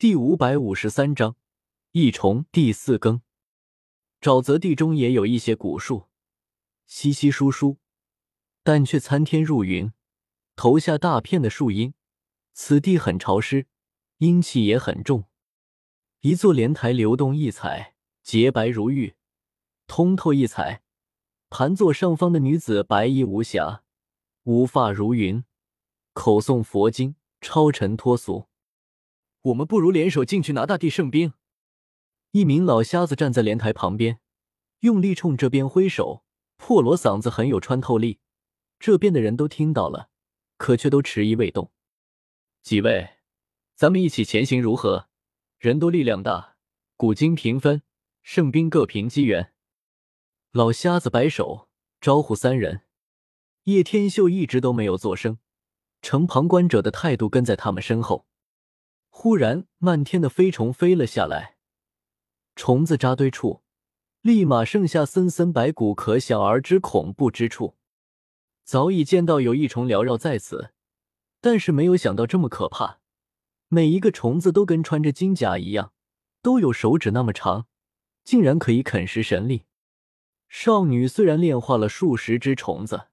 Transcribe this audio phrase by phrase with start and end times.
[0.00, 1.36] 第五百五十三章
[1.92, 3.20] 异虫第四更。
[4.18, 6.08] 沼泽地中也有一些古树，
[6.86, 7.76] 稀稀疏疏，
[8.62, 9.92] 但却参天入云，
[10.56, 11.92] 投下大片的树荫。
[12.54, 13.66] 此地很潮湿，
[14.16, 15.24] 阴气也很重。
[16.20, 19.16] 一座莲台流动异彩，洁白如玉，
[19.86, 20.82] 通透异彩。
[21.50, 23.82] 盘坐上方的女子白衣无瑕，
[24.44, 25.44] 无发如云，
[26.14, 28.46] 口诵佛经，超尘脱俗。
[29.42, 31.32] 我们不如联手进去拿大地圣兵。
[32.32, 34.20] 一名老瞎子站在莲台旁边，
[34.80, 36.24] 用力冲这边挥手，
[36.56, 38.20] 破锣嗓子很有穿透力。
[38.78, 40.10] 这边的人都听到了，
[40.56, 41.72] 可却都迟疑未动。
[42.62, 43.16] 几位，
[43.74, 45.08] 咱们一起前行如何？
[45.58, 46.56] 人多力量大，
[46.96, 47.82] 古今平分，
[48.22, 49.52] 圣兵各凭机缘。
[50.52, 51.68] 老瞎子摆手
[52.00, 52.82] 招呼三人。
[53.64, 55.38] 叶天秀一直都没有作声，
[56.00, 58.26] 呈旁观者的态度跟在他们身后。
[59.22, 61.58] 忽然，漫天的飞虫飞了下来，
[62.56, 63.60] 虫子扎堆处，
[64.22, 67.76] 立马剩下森森白骨，可想而知恐怖之处。
[68.64, 70.72] 早已见到有一虫缭绕在此，
[71.42, 73.00] 但是没有想到这么可怕。
[73.68, 75.92] 每一个虫子都跟穿着金甲一样，
[76.40, 77.66] 都有手指那么长，
[78.24, 79.66] 竟然可以啃食神力。
[80.48, 83.08] 少女虽然炼化了数十只虫子，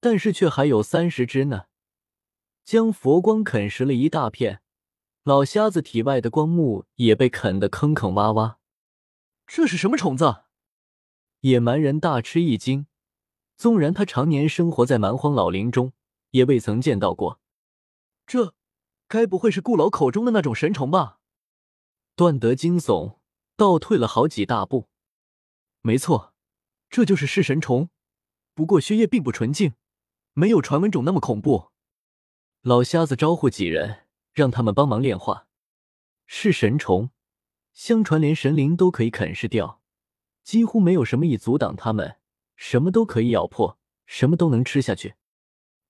[0.00, 1.68] 但是却还有三十只呢，
[2.62, 4.60] 将佛光啃食了一大片。
[5.24, 8.56] 老瞎子体外的光幕也被啃得坑坑洼洼，
[9.46, 10.42] 这是什么虫子？
[11.40, 12.86] 野蛮人大吃一惊，
[13.56, 15.94] 纵然他常年生活在蛮荒老林中，
[16.32, 17.40] 也未曾见到过。
[18.26, 18.52] 这
[19.08, 21.20] 该不会是顾老口中的那种神虫吧？
[22.14, 23.16] 段德惊悚，
[23.56, 24.90] 倒退了好几大步。
[25.80, 26.34] 没错，
[26.90, 27.88] 这就是噬神虫，
[28.54, 29.72] 不过血液并不纯净，
[30.34, 31.70] 没有传闻中那么恐怖。
[32.60, 34.03] 老瞎子招呼几人。
[34.34, 35.46] 让他们帮忙炼化，
[36.26, 37.10] 是神虫，
[37.72, 39.80] 相传连神灵都可以啃噬掉，
[40.42, 42.16] 几乎没有什么以阻挡他们，
[42.56, 45.14] 什么都可以咬破，什么都能吃下去。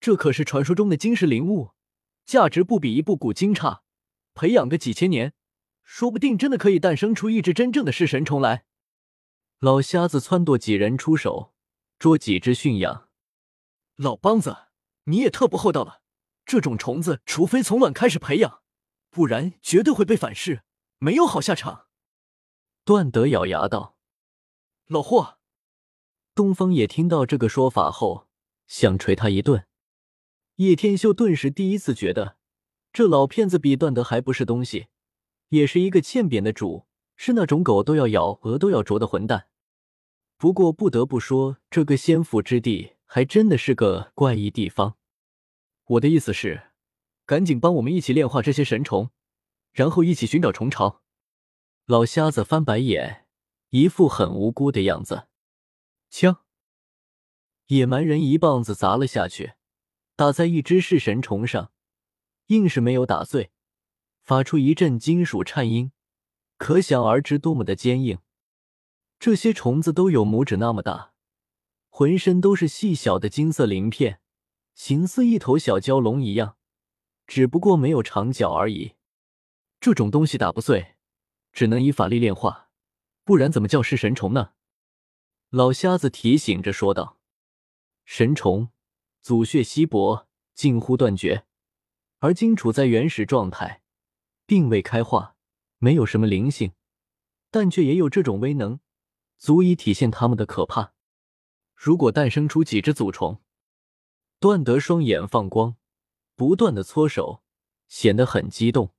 [0.00, 1.72] 这可是传说中的金石灵物，
[2.24, 3.82] 价值不比一部古经差。
[4.34, 5.34] 培养个几千年，
[5.82, 8.64] 说不定真的可以诞生出一只真正的噬神虫来。
[9.58, 11.52] 老瞎子撺掇几人出手，
[11.98, 13.08] 捉几只驯养。
[13.96, 14.56] 老梆子，
[15.06, 16.02] 你也特不厚道了。
[16.48, 18.62] 这种虫子，除非从卵开始培养，
[19.10, 20.62] 不然绝对会被反噬，
[20.96, 21.88] 没有好下场。
[22.86, 23.98] 段德咬牙道
[24.88, 25.36] ：“老霍！”
[26.34, 28.28] 东方也听到这个说法后，
[28.66, 29.66] 想捶他一顿。
[30.56, 32.38] 叶天秀顿时第一次觉得，
[32.94, 34.86] 这老骗子比段德还不是东西，
[35.50, 39.48] 也是一个欠扁的主，是那种狗都要咬、鹅都要啄的混蛋。
[40.38, 44.97] 不过不得不说，这个仙府之地还真的是个怪异地方。
[45.88, 46.70] 我的意思是，
[47.24, 49.10] 赶紧帮我们一起炼化这些神虫，
[49.72, 51.02] 然后一起寻找虫巢。
[51.86, 53.26] 老瞎子翻白眼，
[53.70, 55.28] 一副很无辜的样子。
[56.10, 56.44] 枪！
[57.68, 59.54] 野蛮人一棒子砸了下去，
[60.14, 61.72] 打在一只噬神虫上，
[62.48, 63.50] 硬是没有打碎，
[64.22, 65.92] 发出一阵金属颤音，
[66.58, 68.18] 可想而知多么的坚硬。
[69.18, 71.14] 这些虫子都有拇指那么大，
[71.88, 74.20] 浑身都是细小的金色鳞片。
[74.78, 76.56] 形似一头小蛟龙一样，
[77.26, 78.94] 只不过没有长角而已。
[79.80, 80.94] 这种东西打不碎，
[81.52, 82.70] 只能以法力炼化，
[83.24, 84.52] 不然怎么叫噬神虫呢？
[85.50, 87.18] 老瞎子提醒着说道
[88.06, 88.70] ：“神虫
[89.20, 91.44] 祖血稀薄，近乎断绝，
[92.20, 93.82] 而今处在原始状态，
[94.46, 95.34] 并未开化，
[95.78, 96.72] 没有什么灵性，
[97.50, 98.78] 但却也有这种威能，
[99.38, 100.94] 足以体现他们的可怕。
[101.74, 103.42] 如果诞生出几只祖虫。”
[104.40, 105.74] 段德双眼放光，
[106.36, 107.42] 不断的搓手，
[107.88, 108.94] 显得很激动。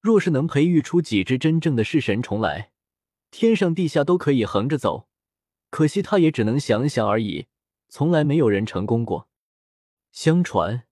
[0.00, 2.70] 若是能培育出几只真正的噬神虫来，
[3.32, 5.08] 天上地下都可以横着走。
[5.70, 7.46] 可惜他也只能想想而已，
[7.88, 9.28] 从来没有人成功过。
[10.12, 10.86] 相传，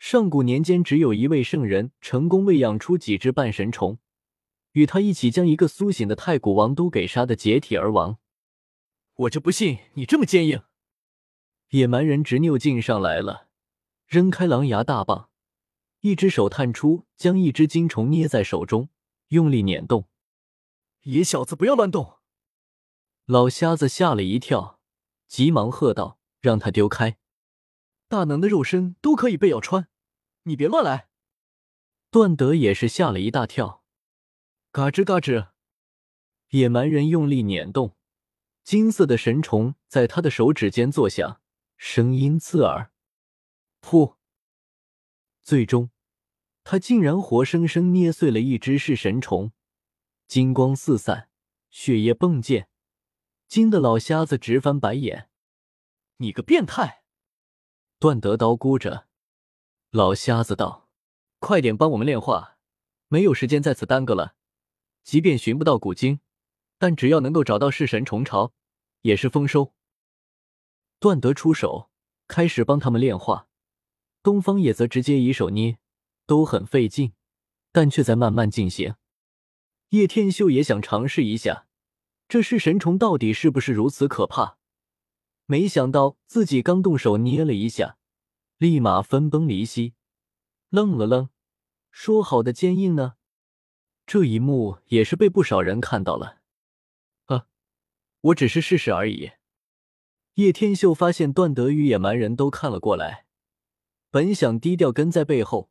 [0.00, 3.98] 上古年间只有一位圣人成功喂养出几只半神虫，
[4.72, 8.18] 与他一起将一个苏醒的太古王都给杀的解体而亡。
[9.14, 10.64] 我就不信你这么坚硬！
[11.74, 13.48] 野蛮人执拗劲上来了，
[14.06, 15.28] 扔开狼牙大棒，
[16.02, 18.90] 一只手探出，将一只金虫捏在手中，
[19.30, 20.08] 用力捻动。
[21.02, 22.18] 野小子，不要乱动！
[23.24, 24.78] 老瞎子吓了一跳，
[25.26, 27.16] 急忙喝道：“让他丢开！
[28.06, 29.88] 大能的肉身都可以被咬穿，
[30.44, 31.08] 你别乱来！”
[32.12, 33.82] 段德也是吓了一大跳，
[34.70, 35.48] 嘎吱嘎吱，
[36.50, 37.96] 野蛮人用力捻动，
[38.62, 41.40] 金色的神虫在他的手指间作响。
[41.86, 42.90] 声音刺耳，
[43.82, 44.16] 噗！
[45.42, 45.90] 最终，
[46.64, 49.52] 他竟然活生生捏碎了一只噬神虫，
[50.26, 51.28] 金光四散，
[51.68, 52.68] 血液迸溅，
[53.48, 55.28] 惊得老瞎子直翻白眼。
[56.16, 57.04] 你个变态！
[57.98, 59.06] 段德刀估着
[59.90, 60.88] 老瞎子道
[61.38, 62.56] ：“快点帮我们炼化，
[63.08, 64.34] 没有时间在此耽搁了。
[65.02, 66.20] 即便寻不到古经，
[66.78, 68.54] 但只要能够找到噬神虫巢，
[69.02, 69.74] 也是丰收。”
[71.04, 71.90] 段德出手，
[72.28, 73.46] 开始帮他们炼化。
[74.22, 75.76] 东方野则直接以手捏，
[76.24, 77.12] 都很费劲，
[77.72, 78.94] 但却在慢慢进行。
[79.90, 81.66] 叶天秀也想尝试一下，
[82.26, 84.56] 这噬神虫到底是不是如此可怕？
[85.44, 87.98] 没想到自己刚动手捏了一下，
[88.56, 89.92] 立马分崩离析，
[90.70, 91.28] 愣了愣，
[91.90, 93.16] 说好的坚硬呢？
[94.06, 96.38] 这一幕也是被不少人看到了。
[97.26, 97.46] 啊，
[98.22, 99.32] 我只是试试而已。
[100.34, 103.26] 叶天秀发现段德与野蛮人都看了过来，
[104.10, 105.70] 本想低调跟在背后，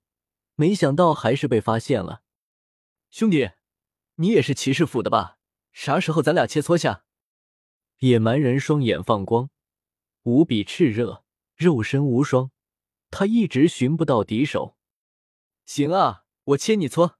[0.56, 2.24] 没想到还是被发现了。
[3.10, 3.52] 兄弟，
[4.16, 5.38] 你也是骑士府的吧？
[5.74, 7.04] 啥时候咱俩切磋下？
[8.00, 9.50] 野蛮人双眼放光，
[10.24, 11.26] 无比炽热，
[11.58, 12.52] 肉身无双，
[13.12, 14.78] 他一直寻不到敌手。
[15.66, 17.16] 行啊，我切你磋。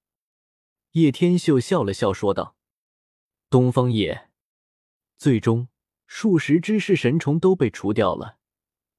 [0.92, 2.56] 叶天秀笑了笑说道
[3.50, 4.30] ：“东方野，
[5.18, 5.68] 最终。”
[6.16, 8.38] 数十只噬神虫都被除掉了，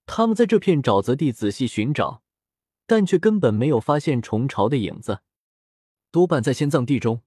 [0.04, 2.24] 他们在这片沼泽地仔细寻找，
[2.88, 5.20] 但却根本没有发现虫巢的影子，
[6.10, 7.22] 多半在仙葬地中。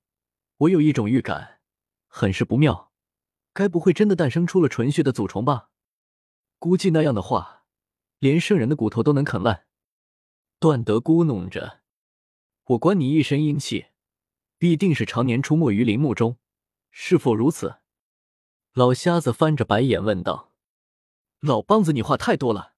[0.57, 1.61] 我有一种预感，
[2.07, 2.91] 很是不妙，
[3.53, 5.69] 该不会真的诞生出了纯血的祖虫吧？
[6.59, 7.63] 估计那样的话，
[8.19, 9.67] 连圣人的骨头都能啃烂。
[10.59, 11.79] 段德咕哝着
[12.71, 13.85] ：“我观你一身阴气，
[14.57, 16.37] 必定是常年出没于陵墓中，
[16.91, 17.77] 是否如此？”
[18.77, 20.51] 老瞎子翻着白眼问道
[21.41, 22.75] ：“老梆子，你话太多了。”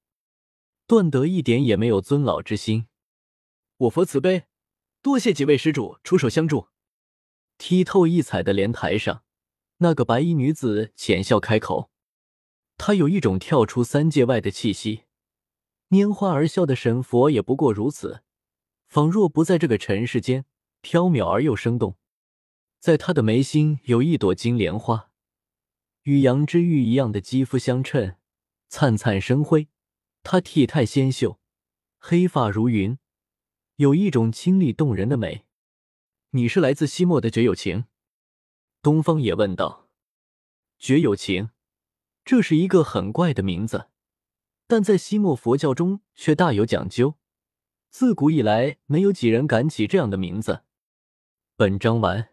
[0.88, 2.86] 段德一点也没有尊老之心。
[3.76, 4.44] 我佛慈悲，
[5.02, 6.68] 多谢几位施主出手相助。
[7.58, 9.24] 剔透异彩的莲台上，
[9.76, 11.90] 那个白衣女子浅笑开口，
[12.78, 15.02] 她有一种跳出三界外的气息，
[15.90, 18.22] 拈花而笑的神佛也不过如此，
[18.88, 20.46] 仿若不在这个尘世间，
[20.80, 21.98] 飘渺而又生动。
[22.78, 25.09] 在她的眉心有一朵金莲花。
[26.02, 28.16] 与杨之玉一样的肌肤相衬，
[28.68, 29.68] 灿灿生辉。
[30.22, 31.38] 她体态纤秀，
[31.98, 32.98] 黑发如云，
[33.76, 35.44] 有一种清丽动人的美。
[36.30, 37.84] 你是来自西漠的绝有情？
[38.82, 39.88] 东方也问道。
[40.78, 41.50] 绝有情，
[42.24, 43.90] 这是一个很怪的名字，
[44.66, 47.16] 但在西漠佛教中却大有讲究。
[47.90, 50.62] 自古以来，没有几人敢起这样的名字。
[51.56, 52.29] 本章完。